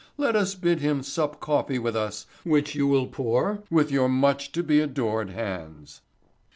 [0.17, 4.51] Let us bid him sup coffee with us which you will pour with your much
[4.53, 6.01] to be adored hands."